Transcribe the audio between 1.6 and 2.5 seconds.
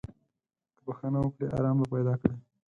به پیدا کړې.